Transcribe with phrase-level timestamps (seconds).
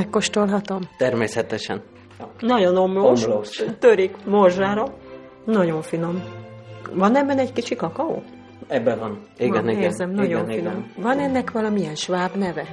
[0.00, 0.80] Megkóstolhatom?
[0.98, 1.82] Természetesen.
[2.40, 3.62] Nagyon omlós, Omlós.
[3.78, 4.84] törik morzsára.
[5.44, 6.22] Nagyon finom.
[6.92, 8.22] Van ebben egy kicsi kakaó?
[8.68, 9.18] Ebben van.
[9.38, 9.82] Igen, Van, igen.
[9.82, 10.72] Érzem, nagyon igen, finom.
[10.72, 10.92] igen.
[10.96, 12.66] Van ennek valamilyen sváb neve?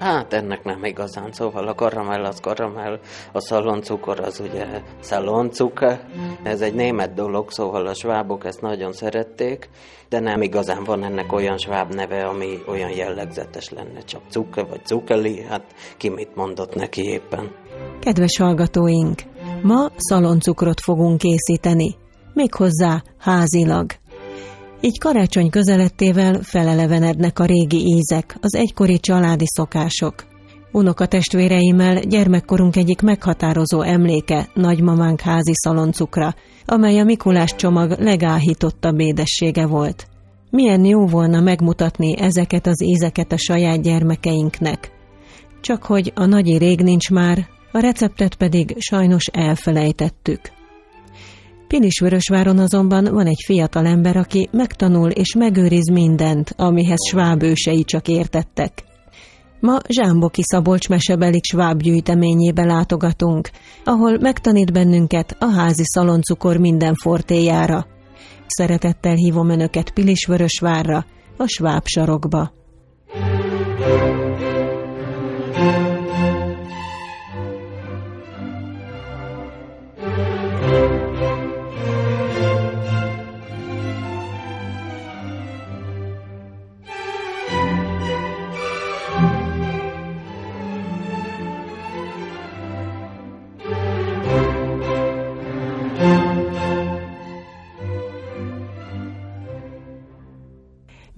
[0.00, 2.98] Hát ennek nem igazán, szóval a karamell az karamell,
[3.32, 4.66] a szaloncukor az ugye
[5.00, 6.08] szaloncuke.
[6.42, 9.68] Ez egy német dolog, szóval a svábok ezt nagyon szerették,
[10.08, 14.84] de nem igazán van ennek olyan sváb neve, ami olyan jellegzetes lenne, csak cukke vagy
[14.84, 15.64] cukeli, hát
[15.96, 17.50] ki mit mondott neki éppen.
[17.98, 19.22] Kedves hallgatóink,
[19.62, 21.96] ma szaloncukrot fogunk készíteni,
[22.34, 23.90] méghozzá házilag.
[24.82, 30.14] Így karácsony közelettével felelevenednek a régi ízek, az egykori családi szokások.
[30.72, 36.34] Unokatestvéreimmel gyermekkorunk egyik meghatározó emléke nagymamánk házi szaloncukra,
[36.64, 40.06] amely a Mikulás csomag legáhítottabb édessége volt.
[40.50, 44.92] Milyen jó volna megmutatni ezeket az ízeket a saját gyermekeinknek.
[45.60, 50.40] Csak hogy a nagyi rég nincs már, a receptet pedig sajnos elfelejtettük.
[51.70, 58.08] Pilisvörösváron azonban van egy fiatal ember, aki megtanul és megőriz mindent, amihez sváb ősei csak
[58.08, 58.84] értettek.
[59.60, 63.50] Ma Zsámboki Szabolcs mesebeli sváb gyűjteményébe látogatunk,
[63.84, 67.86] ahol megtanít bennünket a házi szaloncukor minden fortéjára.
[68.46, 71.04] Szeretettel hívom Önöket Pilisvörösvárra,
[71.36, 72.52] a sváb sarokba.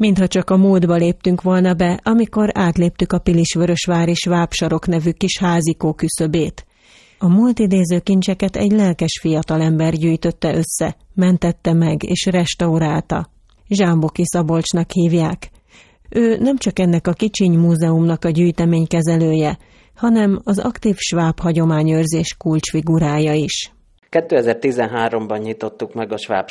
[0.02, 5.92] Mintha csak a múltba léptünk volna be, amikor átléptük a Pilisvörösvári Svábsarok nevű kis házikó
[5.92, 6.66] küszöbét.
[7.18, 13.30] A múlt idéző kincseket egy lelkes fiatalember gyűjtötte össze, mentette meg és restaurálta.
[13.68, 15.50] Zsámboki Szabolcsnak hívják.
[16.08, 19.58] Ő nem csak ennek a kicsiny múzeumnak a gyűjtemény kezelője,
[19.94, 23.72] hanem az aktív sváb hagyományőrzés kulcsfigurája is.
[24.12, 26.48] 2013-ban nyitottuk meg a Sváb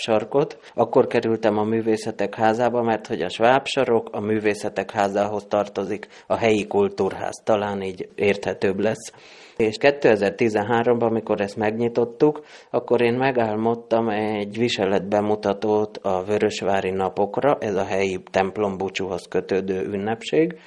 [0.74, 3.66] akkor kerültem a művészetek házába, mert hogy a Sváb
[4.12, 9.14] a művészetek házához tartozik, a helyi kultúrház, talán így érthetőbb lesz.
[9.58, 17.84] És 2013-ban, amikor ezt megnyitottuk, akkor én megálmodtam egy viseletbemutatót a Vörösvári napokra, ez a
[17.84, 20.60] helyi templombúcsúhoz kötődő ünnepség,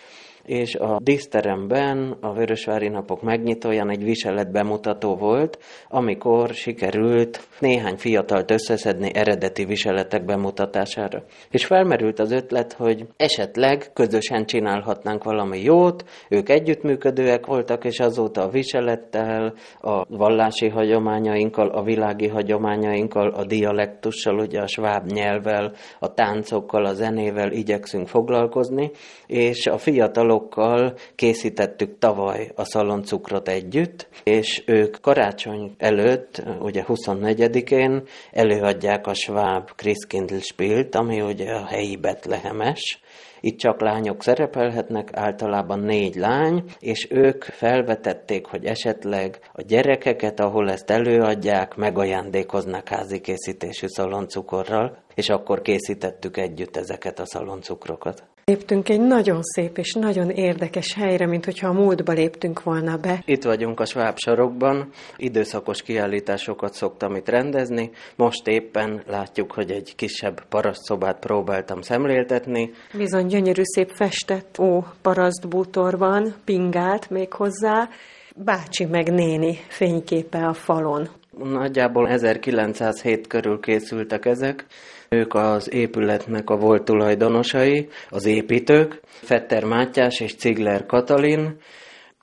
[0.46, 8.50] és a díszteremben a Vörösvári Napok megnyitóján egy viselet bemutató volt, amikor sikerült néhány fiatalt
[8.50, 11.22] összeszedni eredeti viseletek bemutatására.
[11.50, 18.42] És felmerült az ötlet, hogy esetleg közösen csinálhatnánk valami jót, ők együttműködőek voltak, és azóta
[18.42, 26.14] a viselettel, a vallási hagyományainkkal, a világi hagyományainkkal, a dialektussal, ugye a sváb nyelvvel, a
[26.14, 28.90] táncokkal, a zenével igyekszünk foglalkozni,
[29.26, 38.02] és a fiatalok fiatalokkal készítettük tavaly a szaloncukrot együtt, és ők karácsony előtt, ugye 24-én
[38.30, 43.00] előadják a sváb Christkindlspielt, ami ugye a helyi betlehemes,
[43.40, 50.70] itt csak lányok szerepelhetnek, általában négy lány, és ők felvetették, hogy esetleg a gyerekeket, ahol
[50.70, 58.33] ezt előadják, megajándékoznak házi készítésű szaloncukorral, és akkor készítettük együtt ezeket a szaloncukrokat.
[58.46, 63.22] Léptünk egy nagyon szép és nagyon érdekes helyre, mint hogyha a múltba léptünk volna be.
[63.26, 67.90] Itt vagyunk a Sváb sarokban, időszakos kiállításokat szoktam itt rendezni.
[68.16, 72.70] Most éppen látjuk, hogy egy kisebb parasztszobát próbáltam szemléltetni.
[72.92, 77.88] Bizony gyönyörű szép festett ó parasztbútor van, pingált még hozzá,
[78.36, 81.08] bácsi meg néni fényképe a falon.
[81.38, 84.66] Nagyjából 1907 körül készültek ezek.
[85.08, 91.56] Ők az épületnek a volt tulajdonosai, az építők, Fetter Mátyás és Cigler Katalin.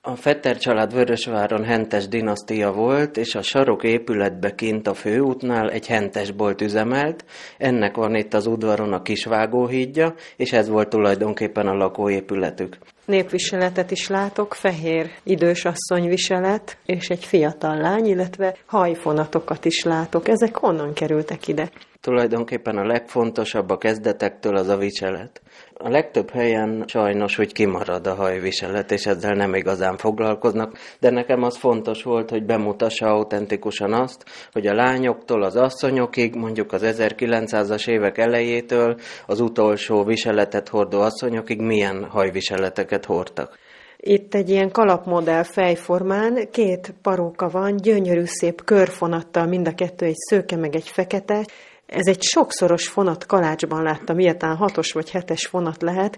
[0.03, 5.87] A Fetter család Vörösváron hentes dinasztia volt, és a sarok épületbe kint a főútnál egy
[5.87, 7.25] hentesbolt üzemelt.
[7.57, 12.77] Ennek van itt az udvaron a kisvágóhídja, és ez volt tulajdonképpen a lakóépületük.
[13.05, 20.27] Népviseletet is látok, fehér idős asszony viselet, és egy fiatal lány, illetve hajfonatokat is látok.
[20.27, 21.69] Ezek honnan kerültek ide?
[21.99, 25.41] Tulajdonképpen a legfontosabb a kezdetektől az a viselet.
[25.83, 31.43] A legtöbb helyen sajnos, hogy kimarad a hajviselet, és ezzel nem igazán foglalkoznak, de nekem
[31.43, 37.87] az fontos volt, hogy bemutassa autentikusan azt, hogy a lányoktól az asszonyokig, mondjuk az 1900-as
[37.87, 38.95] évek elejétől
[39.25, 43.57] az utolsó viseletet hordó asszonyokig milyen hajviseleteket hordtak.
[43.97, 50.17] Itt egy ilyen kalapmodell fejformán két paróka van, gyönyörű szép körfonattal, mind a kettő egy
[50.17, 51.45] szőke meg egy fekete.
[51.91, 56.17] Ez egy sokszoros fonat kalácsban láttam, ilyetán hatos vagy hetes fonat lehet.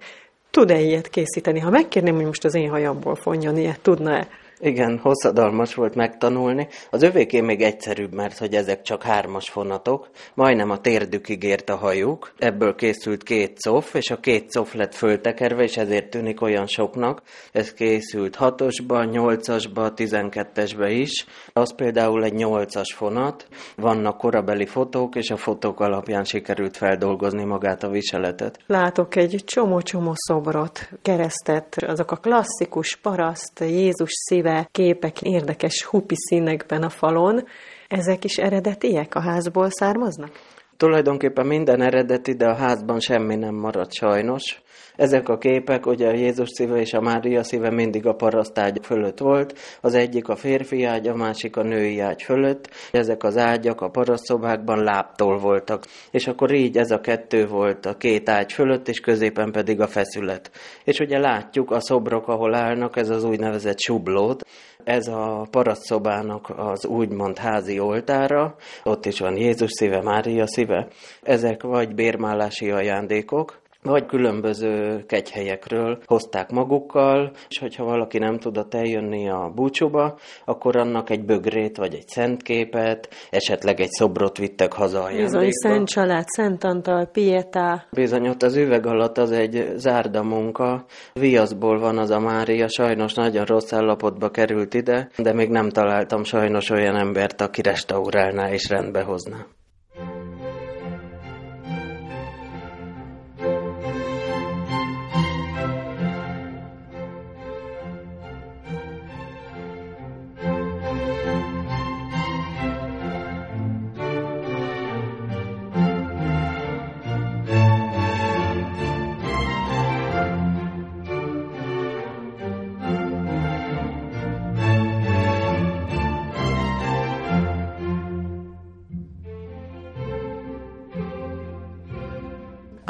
[0.51, 1.59] Tud-e ilyet készíteni?
[1.59, 4.27] Ha megkérném, hogy most az én hajamból fonjon ilyet, tudna-e?
[4.59, 6.67] Igen, hosszadalmas volt megtanulni.
[6.89, 10.09] Az övéké még egyszerűbb, mert hogy ezek csak hármas fonatok.
[10.33, 12.33] Majdnem a térdükig ért a hajuk.
[12.37, 17.21] Ebből készült két cof, és a két cof lett föltekerve, és ezért tűnik olyan soknak.
[17.51, 21.25] Ez készült hatosba, nyolcasba, tizenkettesbe is.
[21.53, 23.47] Az például egy nyolcas fonat.
[23.75, 28.59] Vannak korabeli fotók, és a fotók alapján sikerült feldolgozni magát a viseletet.
[28.67, 34.11] Látok egy csomó-csomó szobrot, keresztet, azok a klasszikus paraszt, Jézus
[34.43, 37.43] szíve, képek érdekes hupi színekben a falon.
[37.87, 40.31] Ezek is eredetiek, a házból származnak?
[40.77, 44.61] Tulajdonképpen minden eredeti, de a házban semmi nem maradt sajnos.
[44.95, 49.19] Ezek a képek, ugye a Jézus szíve és a Mária szíve mindig a parasztágy fölött
[49.19, 52.69] volt, az egyik a férfi ágy, a másik a női ágy fölött.
[52.91, 57.97] Ezek az ágyak a parasztszobákban láptól voltak, és akkor így ez a kettő volt a
[57.97, 60.51] két ágy fölött, és középen pedig a feszület.
[60.83, 64.45] És ugye látjuk a szobrok, ahol állnak, ez az úgynevezett sublót,
[64.83, 70.87] ez a parasztszobának az úgymond házi oltára, ott is van Jézus szíve, Mária szíve.
[71.21, 79.29] Ezek vagy bérmálási ajándékok, vagy különböző kegyhelyekről hozták magukkal, és hogyha valaki nem tudott eljönni
[79.29, 85.39] a búcsúba, akkor annak egy bögrét vagy egy szentképet, esetleg egy szobrot vittek haza ajándékba.
[85.39, 87.85] Bizony, Szent Család, Szent Antal, Pietá.
[87.91, 90.85] Bizony, ott az üveg alatt az egy zárda munka.
[91.13, 96.23] Viaszból van az a Mária, sajnos nagyon rossz állapotba került ide, de még nem találtam
[96.23, 99.45] sajnos olyan embert, aki restaurálná és rendbe hozná.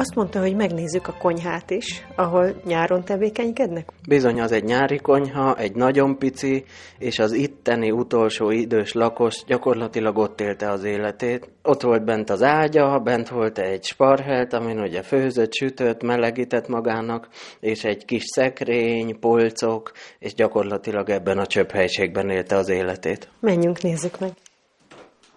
[0.04, 3.90] Azt mondta, hogy megnézzük a konyhát is, ahol nyáron tevékenykednek.
[4.08, 6.64] Bizony, az egy nyári konyha, egy nagyon pici,
[6.98, 11.50] és az itteni utolsó idős lakos gyakorlatilag ott élte az életét.
[11.62, 17.28] Ott volt bent az ágya, bent volt egy sparhelt, amin ugye főzött, sütött, melegített magának,
[17.60, 23.30] és egy kis szekrény, polcok, és gyakorlatilag ebben a csöphelyiségben élte az életét.
[23.40, 24.32] Menjünk, nézzük meg.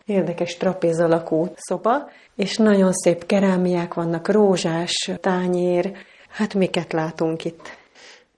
[0.07, 5.97] Érdekes trapéz alakú szoba, és nagyon szép kerámiák vannak, rózsás tányér.
[6.29, 7.86] Hát miket látunk itt?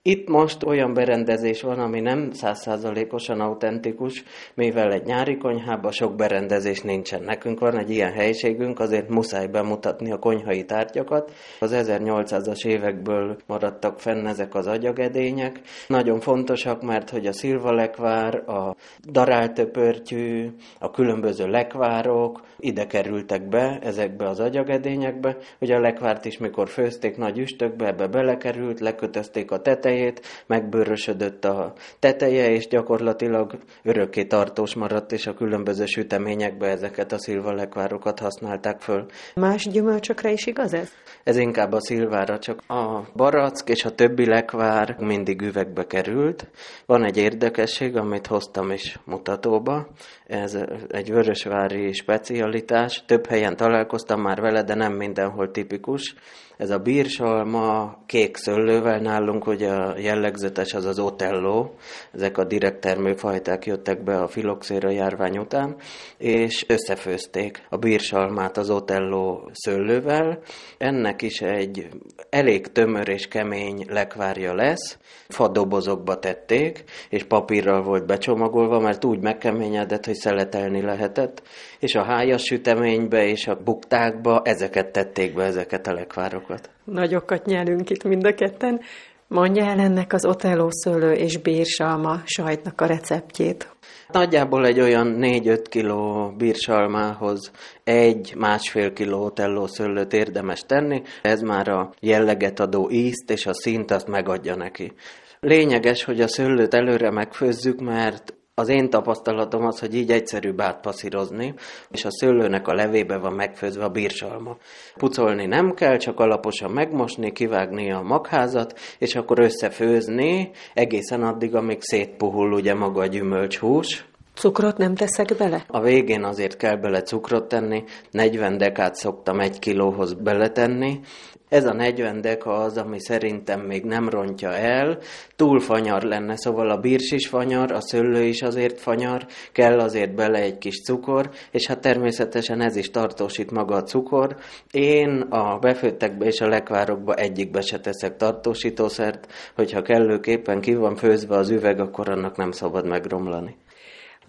[0.09, 4.25] Itt most olyan berendezés van, ami nem százszázalékosan autentikus,
[4.55, 7.23] mivel egy nyári konyhában sok berendezés nincsen.
[7.23, 11.33] Nekünk van egy ilyen helységünk, azért muszáj bemutatni a konyhai tárgyakat.
[11.61, 15.61] Az 1800-as évekből maradtak fenn ezek az agyagedények.
[15.87, 18.77] Nagyon fontosak, mert hogy a szilvalekvár, a
[19.11, 25.37] daráltöpörtyű, a különböző lekvárok ide kerültek be, ezekbe az agyagedényekbe.
[25.61, 31.45] Ugye a lekvárt is, mikor főzték nagy üstökbe, ebbe belekerült, lekötözték a tetejét, tetejét, megbőrösödött
[31.45, 38.81] a teteje, és gyakorlatilag örökké tartós maradt, és a különböző süteményekbe ezeket a szilvalekvárokat használták
[38.81, 39.07] föl.
[39.35, 40.91] Más gyümölcsökre is igaz ez?
[41.25, 46.47] Ez inkább a szilvára, csak a barack és a többi lekvár mindig üvegbe került.
[46.87, 49.87] Van egy érdekesség, amit hoztam is mutatóba.
[50.27, 53.05] Ez egy vörösvári specialitás.
[53.07, 56.15] Több helyen találkoztam már vele, de nem mindenhol tipikus.
[56.59, 61.71] Ez a bírsalma kék szöllővel nálunk, hogy a jellegzetes az az Otello,
[62.15, 65.77] ezek a direkt termőfajták jöttek be a filoxéra járvány után,
[66.17, 70.39] és összefőzték a bírsalmát az Otello szöllővel.
[70.79, 71.89] Ennek is egy
[72.31, 74.99] elég tömör és kemény lekvárja lesz,
[75.29, 81.43] fadobozokba tették, és papírral volt becsomagolva, mert úgy megkeményedett, hogy szeletelni lehetett,
[81.79, 86.48] és a hájas süteménybe és a buktákba ezeket tették be, ezeket a lekvárokat.
[86.85, 88.81] Nagyokat nyelünk itt mind a ketten.
[89.27, 93.69] Mondja el ennek az Otello szőlő és bírsalma sajtnak a receptjét.
[94.13, 97.51] Nagyjából egy olyan 4-5 kiló bírsalmához
[97.85, 101.03] egy másfél kiló Otello szőlőt érdemes tenni.
[101.23, 104.93] Ez már a jelleget adó ízt és a szint azt megadja neki.
[105.41, 111.55] Lényeges, hogy a szőlőt előre megfőzzük, mert Az én tapasztalatom az, hogy így egyszerűbb átpasszírozni,
[111.91, 114.57] és a szőlőnek a levébe van megfőzve a bírsalma.
[114.97, 121.79] Pucolni nem kell, csak alaposan megmosni, kivágni a magházat, és akkor összefőzni egészen addig, amíg
[121.81, 124.08] szétpuhul ugye maga a gyümölcshús,
[124.39, 125.65] Cukrot nem teszek bele?
[125.67, 131.01] A végén azért kell bele cukrot tenni, 40 dekát szoktam egy kilóhoz beletenni.
[131.49, 134.99] Ez a 40 deka az, ami szerintem még nem rontja el,
[135.37, 140.15] túl fanyar lenne, szóval a bírs is fanyar, a szőlő is azért fanyar, kell azért
[140.15, 144.37] bele egy kis cukor, és hát természetesen ez is tartósít maga a cukor.
[144.71, 151.37] Én a befőttekbe és a lekvárokba egyikbe se teszek tartósítószert, hogyha kellőképpen ki van főzve
[151.37, 153.57] az üveg, akkor annak nem szabad megromlani.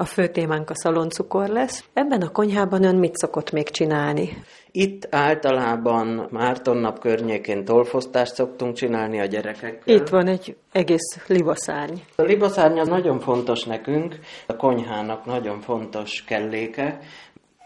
[0.01, 1.84] A fő témánk a szaloncukor lesz.
[1.94, 4.44] Ebben a konyhában ön mit szokott még csinálni?
[4.72, 9.96] Itt általában Márton nap környékén tolfosztást szoktunk csinálni a gyerekekkel.
[9.96, 11.94] Itt van egy egész libaszárny.
[12.15, 17.00] A libaszárny az nagyon fontos nekünk, a konyhának nagyon fontos kelléke,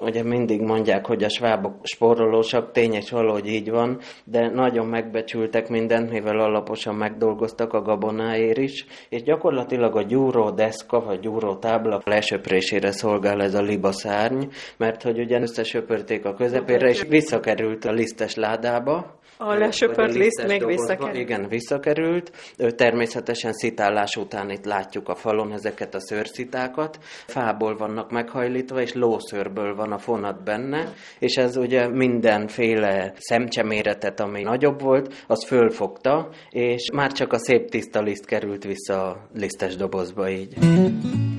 [0.03, 3.13] Ugye mindig mondják, hogy a svábok spórolósak, tény és
[3.45, 10.01] így van, de nagyon megbecsültek mindent, mivel alaposan megdolgoztak a gabonáért is, és gyakorlatilag a
[10.01, 14.43] gyúró deszka vagy gyúró tábla lesöprésére szolgál ez a libaszárny,
[14.77, 20.65] mert hogy ugye összesöpörték a közepére, és visszakerült a lisztes ládába, a lesöpört liszt még
[20.65, 21.17] visszakerült?
[21.17, 22.31] Igen, visszakerült.
[22.75, 26.97] Természetesen szitálás után itt látjuk a falon ezeket a szőrszitákat.
[27.27, 34.41] Fából vannak meghajlítva, és lószőrből van a fonat benne, és ez ugye mindenféle szemcseméretet, ami
[34.41, 39.75] nagyobb volt, az fölfogta, és már csak a szép tiszta liszt került vissza a lisztes
[39.75, 40.53] dobozba így.
[40.59, 41.32] Visszamegyünk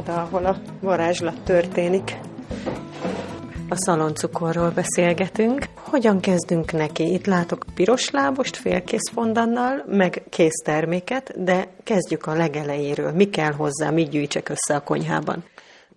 [0.00, 2.18] oda, ahol a varázslat történik.
[3.68, 5.64] A szaloncukorról beszélgetünk.
[5.74, 7.12] Hogyan kezdünk neki?
[7.12, 13.12] Itt látok piros lábost, félkész fondannal, meg kész terméket, de kezdjük a legelejéről.
[13.12, 15.44] Mi kell hozzá, mit gyűjtsek össze a konyhában?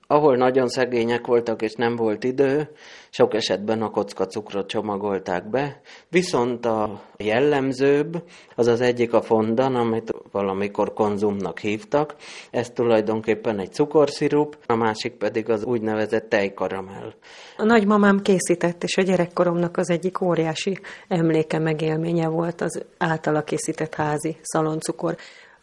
[0.08, 2.70] Ahol nagyon szegények voltak és nem volt idő,
[3.10, 8.24] sok esetben a kocka cukrot csomagolták be, viszont a jellemzőbb
[8.56, 12.16] az az egyik a fondan, amit valamikor konzumnak hívtak,
[12.52, 17.14] ez tulajdonképpen egy cukorszirup, a másik pedig az úgynevezett tejkaramell.
[17.58, 23.96] A nagymamám készített, és a gyerekkoromnak az egyik óriási emléke, megélménye volt az általa készített
[23.96, 25.16] házi szaloncukor.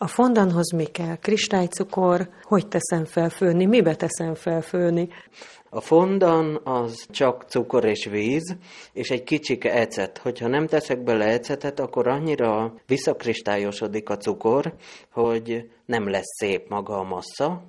[0.03, 1.17] A fondanhoz mi kell?
[1.17, 5.09] Kristálycukor, hogy teszem felfőni, mibe teszem felfőni?
[5.71, 8.57] A fondan az csak cukor és víz,
[8.93, 10.19] és egy kicsike ecet.
[10.19, 14.75] Hogyha nem teszek bele ecetet, akkor annyira visszakristályosodik a cukor,
[15.13, 17.63] hogy nem lesz szép maga a massza,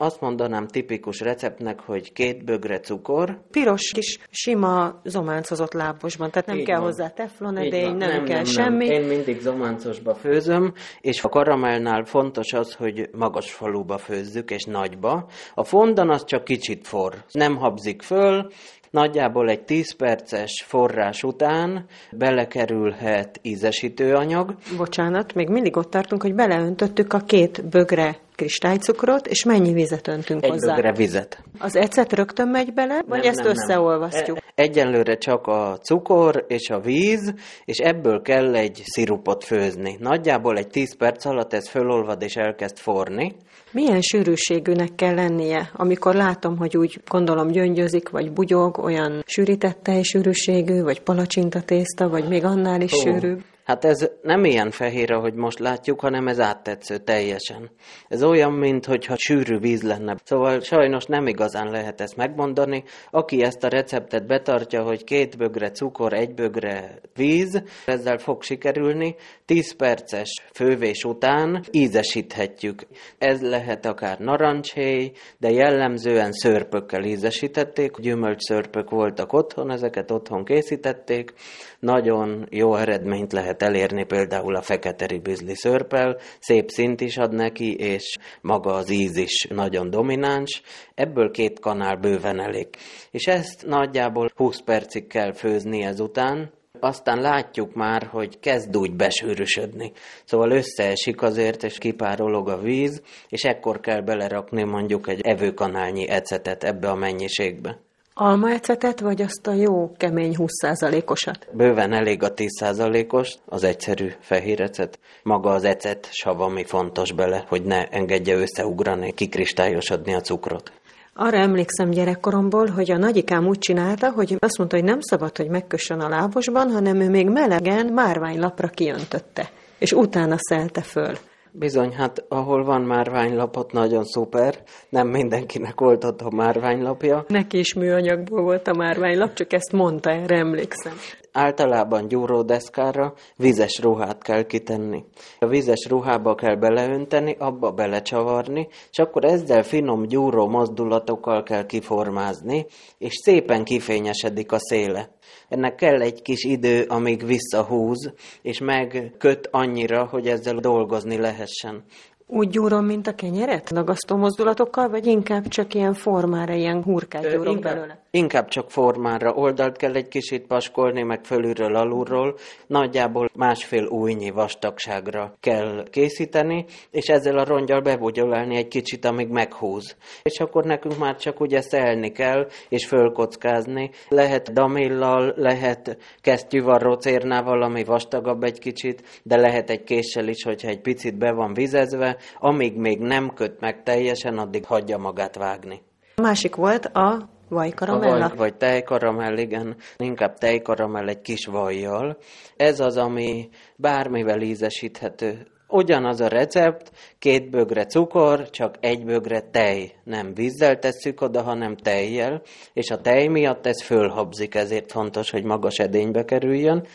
[0.00, 3.40] azt mondanám tipikus receptnek, hogy két bögre cukor.
[3.50, 6.86] Piros kis sima zománcozott lábosban, tehát nem Így kell van.
[6.86, 8.86] hozzá teflonedény, nem, nem kell nem, semmi.
[8.86, 9.00] Nem.
[9.02, 15.26] Én mindig zománcosba főzöm, és a karamellnál fontos az, hogy magas faluba főzzük, és nagyba.
[15.54, 18.50] A fondan az csak kicsit for, nem habzik föl,
[18.90, 24.54] Nagyjából egy 10 perces forrás után belekerülhet ízesítőanyag.
[24.76, 30.44] Bocsánat, még mindig ott tartunk, hogy beleöntöttük a két bögre kristálycukrot, és mennyi vizet öntünk
[30.44, 30.76] egy hozzá?
[30.76, 31.42] Egy vizet.
[31.58, 34.36] Az ecet rögtön megy bele, vagy nem, ezt nem, összeolvasztjuk?
[34.36, 34.66] Nem.
[34.66, 39.96] Egyenlőre csak a cukor és a víz, és ebből kell egy szirupot főzni.
[39.98, 43.34] Nagyjából egy 10 perc alatt ez fölolvad és elkezd forni.
[43.72, 50.82] Milyen sűrűségűnek kell lennie, amikor látom, hogy úgy gondolom gyöngyözik, vagy bugyog, olyan sűrített tejsűrűségű,
[50.82, 53.02] vagy palacsintatészta, vagy még annál is oh.
[53.02, 53.40] sűrűbb?
[53.70, 57.70] Hát ez nem ilyen fehér, ahogy most látjuk, hanem ez áttetsző teljesen.
[58.08, 60.16] Ez olyan, mintha sűrű víz lenne.
[60.24, 62.84] Szóval sajnos nem igazán lehet ezt megmondani.
[63.10, 69.14] Aki ezt a receptet betartja, hogy két bögre cukor, egy bögre víz, ezzel fog sikerülni.
[69.44, 72.82] 10 perces fővés után ízesíthetjük.
[73.18, 77.96] Ez lehet akár narancshéj, de jellemzően szörpökkel ízesítették.
[77.96, 81.32] Gyümölcsszörpök voltak otthon, ezeket otthon készítették.
[81.80, 87.74] Nagyon jó eredményt lehet elérni például a fekete ribizli szörpel, szép szint is ad neki,
[87.76, 90.62] és maga az íz is nagyon domináns,
[90.94, 92.68] ebből két kanál bőven elég.
[93.10, 99.92] És ezt nagyjából 20 percig kell főzni ezután, aztán látjuk már, hogy kezd úgy besűrűsödni.
[100.24, 106.64] Szóval összeesik azért, és kipárolog a víz, és ekkor kell belerakni mondjuk egy evőkanálnyi ecetet
[106.64, 107.78] ebbe a mennyiségbe.
[108.14, 111.48] Almaecetet, vagy azt a jó kemény 20%-osat?
[111.52, 114.98] Bőven elég a 10%-os, az egyszerű fehér ecet.
[115.22, 120.72] Maga az ecet sav, ami fontos bele, hogy ne engedje összeugrani, kikristályosodni a cukrot.
[121.14, 125.48] Arra emlékszem gyerekkoromból, hogy a nagyikám úgy csinálta, hogy azt mondta, hogy nem szabad, hogy
[125.48, 131.14] megkössön a lábosban, hanem ő még melegen márványlapra kiöntötte, és utána szelte föl.
[131.52, 134.62] Bizony, hát ahol van márványlapot, nagyon szuper.
[134.88, 137.24] Nem mindenkinek volt a márványlapja.
[137.28, 140.92] Neki is műanyagból volt a márványlap, csak ezt mondta, erre emlékszem.
[141.32, 145.04] Általában gyúródeszkára vizes ruhát kell kitenni.
[145.38, 152.66] A vizes ruhába kell beleönteni, abba belecsavarni, és akkor ezzel finom gyúró mozdulatokkal kell kiformázni,
[152.98, 155.10] és szépen kifényesedik a széle.
[155.48, 161.84] Ennek kell egy kis idő, amíg visszahúz, és megköt annyira, hogy ezzel dolgozni lehessen.
[162.32, 163.70] Úgy gyúrom, mint a kenyeret?
[163.70, 167.98] Nagasztó mozdulatokkal, vagy inkább csak ilyen formára, ilyen hurkát gyúrok inkább, belőle?
[168.10, 169.32] Inkább csak formára.
[169.32, 172.36] Oldalt kell egy kicsit paskolni, meg fölülről, alulról.
[172.66, 179.96] Nagyjából másfél újnyi vastagságra kell készíteni, és ezzel a rongyal bebugyolálni egy kicsit, amíg meghúz.
[180.22, 183.90] És akkor nekünk már csak ugye szelni kell, és fölkockázni.
[184.08, 190.68] Lehet damillal, lehet kesztyűvarró cérnával, ami vastagabb egy kicsit, de lehet egy késsel is, hogyha
[190.68, 195.82] egy picit be van vizezve, amíg még nem köt meg teljesen, addig hagyja magát vágni.
[196.16, 198.28] A másik volt a vajkaramella?
[198.28, 199.76] Vagy, vagy tejkaramell, igen.
[199.96, 202.16] Inkább tejkaramell egy kis vajjal.
[202.56, 205.46] Ez az, ami bármivel ízesíthető.
[205.68, 209.92] Ugyanaz a recept, két bögre cukor, csak egy bögre tej.
[210.04, 215.44] Nem vízzel tesszük oda, hanem tejjel, és a tej miatt ez fölhabzik, ezért fontos, hogy
[215.44, 216.86] magas edénybe kerüljön.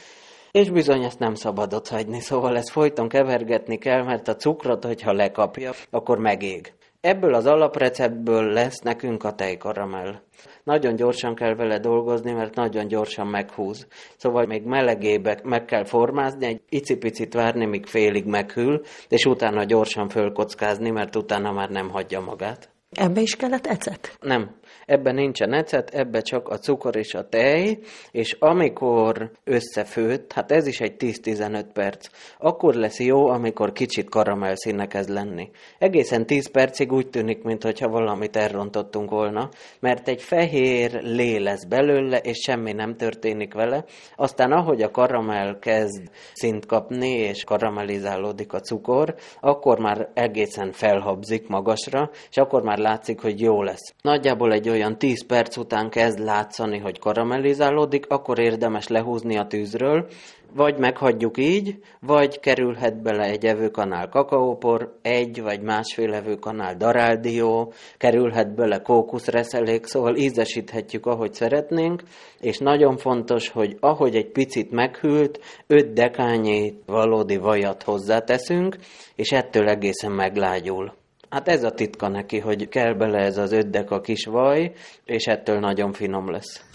[0.55, 4.85] És bizony ezt nem szabad ott hagyni, szóval ezt folyton kevergetni kell, mert a cukrot,
[4.85, 6.73] hogyha lekapja, akkor megég.
[7.01, 10.15] Ebből az alapreceptből lesz nekünk a tejkaramell.
[10.63, 13.87] Nagyon gyorsan kell vele dolgozni, mert nagyon gyorsan meghúz.
[14.17, 20.09] Szóval még melegébe meg kell formázni, egy icipicit várni, míg félig meghűl, és utána gyorsan
[20.09, 22.69] fölkockázni, mert utána már nem hagyja magát.
[22.91, 24.17] Ebbe is kellett ecet?
[24.21, 24.55] Nem.
[24.85, 27.79] Ebben nincsen ecet, ebbe csak a cukor és a tej,
[28.11, 34.87] és amikor összefőtt, hát ez is egy 10-15 perc, akkor lesz jó, amikor kicsit karamellszínnek
[34.87, 35.49] kezd lenni.
[35.77, 42.17] Egészen 10 percig úgy tűnik, mintha valamit elrontottunk volna, mert egy fehér lé lesz belőle,
[42.17, 43.85] és semmi nem történik vele.
[44.15, 51.47] Aztán ahogy a karamell kezd szint kapni, és karamellizálódik a cukor, akkor már egészen felhabzik
[51.47, 53.93] magasra, és akkor már látszik, hogy jó lesz.
[54.01, 60.07] Nagyjából egy olyan 10 perc után kezd látszani, hogy karamellizálódik, akkor érdemes lehúzni a tűzről,
[60.55, 68.55] vagy meghagyjuk így, vagy kerülhet bele egy evőkanál kakaópor, egy vagy másfél evőkanál daráldió, kerülhet
[68.55, 72.03] bele kókuszreszelék, szóval ízesíthetjük, ahogy szeretnénk,
[72.39, 78.75] és nagyon fontos, hogy ahogy egy picit meghűlt, 5 dekányi valódi vajat hozzáteszünk,
[79.15, 80.93] és ettől egészen meglágyul.
[81.35, 84.71] Hát ez a titka neki, hogy kell bele ez az öddek a kis vaj,
[85.05, 86.65] és ettől nagyon finom lesz.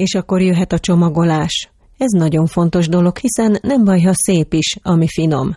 [0.00, 1.70] És akkor jöhet a csomagolás.
[1.96, 5.56] Ez nagyon fontos dolog, hiszen nem baj, ha szép is, ami finom.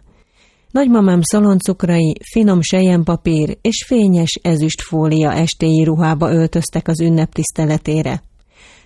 [0.71, 8.23] Nagymamám szaloncukrai, finom sejjenpapír és fényes ezüstfólia estéi ruhába öltöztek az ünnep tiszteletére.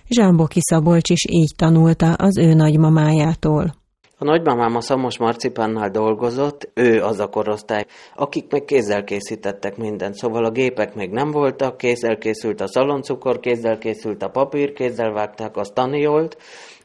[0.08, 3.74] Zsámboki Szabolcs is így tanulta az ő nagymamájától.
[4.20, 10.14] A nagymamám a Szamos Marcipánnál dolgozott, ő az a korosztály, akik meg kézzel készítettek mindent,
[10.14, 15.12] szóval a gépek még nem voltak, kézzel készült a szaloncukor, kézzel készült a papír, kézzel
[15.12, 16.36] vágták a taniolt,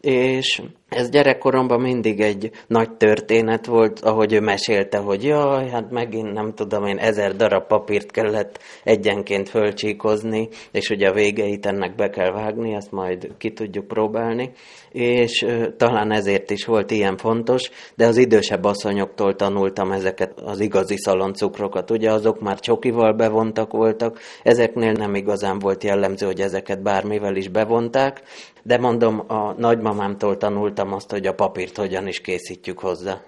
[0.02, 0.62] és
[0.96, 6.54] ez gyerekkoromban mindig egy nagy történet volt, ahogy ő mesélte, hogy jaj, hát megint nem
[6.54, 12.32] tudom én, ezer darab papírt kellett egyenként fölcsíkozni, és ugye a végeit ennek be kell
[12.32, 14.52] vágni, ezt majd ki tudjuk próbálni,
[14.92, 15.46] és
[15.78, 21.92] talán ezért is volt ilyen fontos, de az idősebb asszonyoktól tanultam ezeket az igazi szaloncukrokat,
[21.92, 27.48] ugye azok már csokival bevontak voltak, ezeknél nem igazán volt jellemző, hogy ezeket bármivel is
[27.48, 28.22] bevonták,
[28.64, 33.22] de mondom, a nagymamámtól tanultam azt, hogy a papírt hogyan is készítjük hozzá.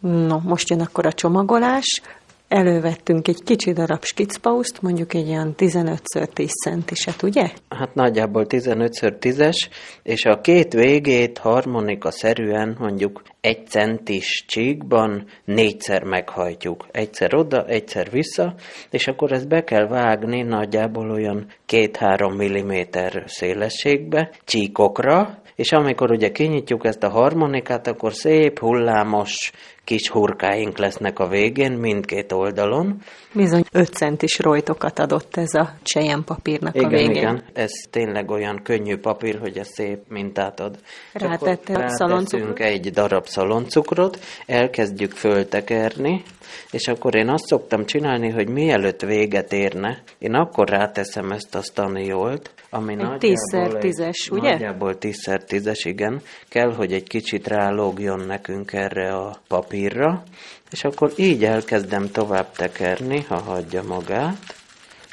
[0.00, 2.02] No, most jön akkor a csomagolás.
[2.48, 7.50] Elővettünk egy kicsi darab skicpauszt, mondjuk egy olyan 15x10 centiset, ugye?
[7.68, 9.56] Hát nagyjából 15x10-es,
[10.02, 16.86] és a két végét harmonika szerűen mondjuk egy centis csíkban négyszer meghajtjuk.
[16.90, 18.54] Egyszer oda, egyszer vissza,
[18.90, 26.30] és akkor ezt be kell vágni nagyjából olyan 2-3 mm szélességbe, csíkokra, és amikor ugye
[26.30, 29.52] kinyitjuk ezt a harmonikát, akkor szép, hullámos
[29.86, 33.02] kis hurkáink lesznek a végén, mindkét oldalon.
[33.32, 37.10] Bizony 5 centis rojtokat adott ez a csejen papírnak igen, a végén.
[37.10, 40.78] Igen, ez tényleg olyan könnyű papír, hogy ez szép mintát ad.
[41.12, 42.58] Rátette a szaloncukrot?
[42.58, 46.22] egy darab szaloncukrot, elkezdjük föltekerni,
[46.70, 51.62] és akkor én azt szoktam csinálni, hogy mielőtt véget érne, én akkor ráteszem ezt a
[51.62, 54.50] staniolt, ami egy nagyjából 10x10-es, ugye?
[54.50, 56.20] Nagyjából 10x10-es, igen.
[56.48, 59.36] Kell, hogy egy kicsit rálógjon nekünk erre a
[59.76, 60.22] papírra,
[60.70, 64.54] és akkor így elkezdem tovább tekerni, ha hagyja magát,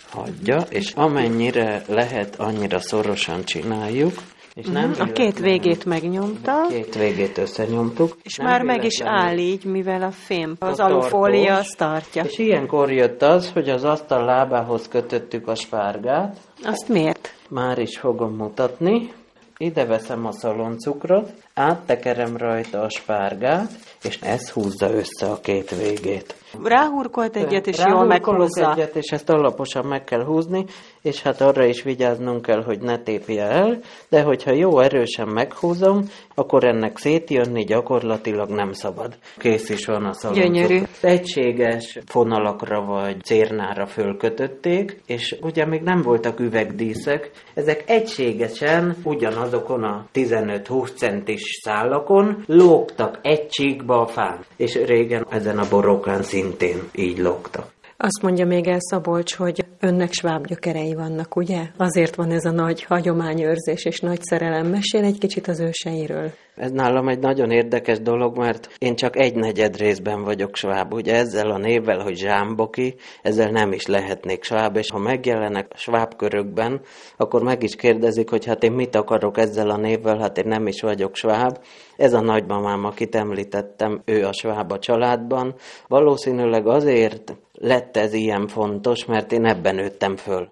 [0.10, 4.14] hagyja, és amennyire lehet, annyira szorosan csináljuk,
[4.54, 5.08] és nem uh-huh.
[5.08, 6.68] A két végét megnyomta.
[6.70, 8.18] Két végét összenyomtuk.
[8.24, 12.24] És nem már meg is áll így, mivel a fém, az a alufólia azt tartja.
[12.24, 16.38] És ilyenkor jött az, hogy az asztal lábához kötöttük a spárgát.
[16.64, 17.34] Azt miért?
[17.50, 19.12] Már is fogom mutatni.
[19.58, 23.70] Ide veszem a szaloncukrot, áttekerem rajta a spárgát,
[24.04, 26.36] és ez húzza össze a két végét.
[26.64, 28.72] Ráhurkolt egyet, és jól meghúzza.
[28.72, 30.66] egyet, és ezt alaposan meg kell húzni,
[31.02, 36.10] és hát arra is vigyáznunk kell, hogy ne tépje el, de hogyha jó erősen meghúzom,
[36.36, 39.18] akkor ennek szétjönni gyakorlatilag nem szabad.
[39.38, 40.46] Kész is van a szaloncok.
[40.46, 40.82] Gyönyörű.
[41.02, 50.06] Egységes fonalakra vagy cérnára fölkötötték, és ugye még nem voltak üvegdíszek, ezek egységesen ugyanazokon a
[50.14, 57.18] 15-20 centis szálakon lógtak egy csíkba a fán, és régen ezen a borokán szintén így
[57.18, 57.72] lógtak.
[57.98, 61.62] Azt mondja még el Szabolcs, hogy önnek sváb gyökerei vannak, ugye?
[61.78, 64.68] Azért van ez a nagy hagyományőrzés és nagy szerelem.
[64.68, 66.32] Mesél egy kicsit az őseiről.
[66.56, 70.94] Ez nálam egy nagyon érdekes dolog, mert én csak egy negyed részben vagyok sváb.
[70.94, 76.16] Ugye ezzel a névvel, hogy zsámboki, ezzel nem is lehetnék sváb, és ha megjelenek sváb
[76.16, 76.82] körökben,
[77.18, 80.68] akkor meg is kérdezik, hogy hát én mit akarok ezzel a névvel, hát én nem
[80.68, 81.58] is vagyok sváb.
[81.98, 85.56] Ez a nagymamám, akit említettem, ő a sváb a családban.
[85.88, 90.50] Valószínűleg azért lett ez ilyen fontos, mert én ebben nőttem föl.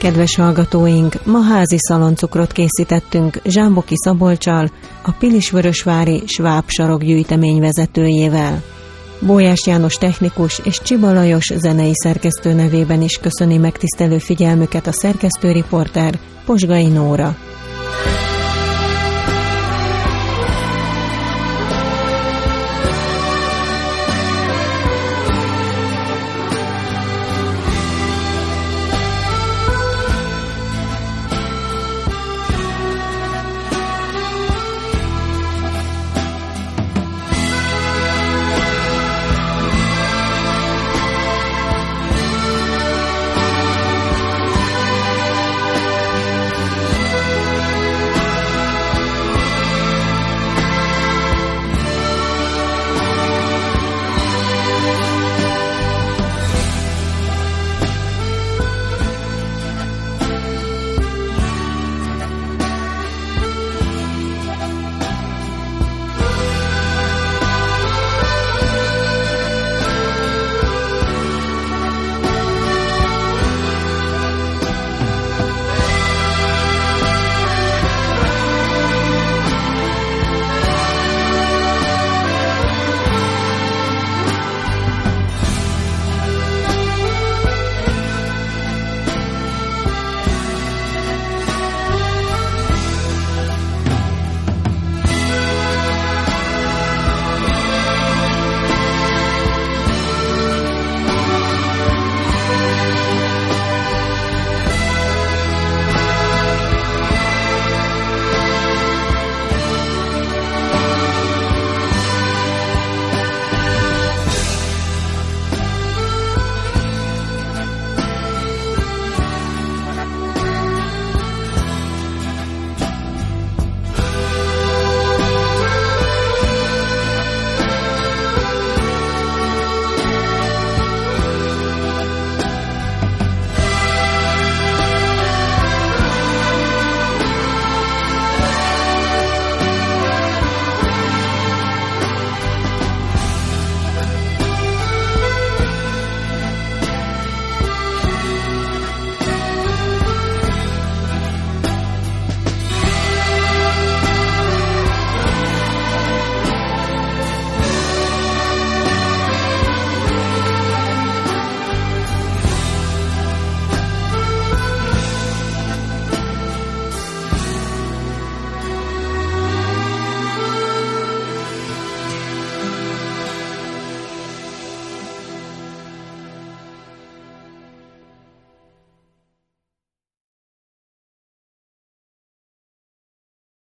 [0.00, 4.70] Kedves hallgatóink, ma házi szaloncukrot készítettünk Zsámboki Szabolcsal,
[5.02, 8.62] a Pilisvörösvári Sváb Sarok gyűjtemény vezetőjével.
[9.20, 16.18] Bójás János technikus és Csiba Lajos zenei szerkesztő nevében is köszöni megtisztelő figyelmüket a szerkesztőriporter
[16.44, 17.36] Posgai Nóra.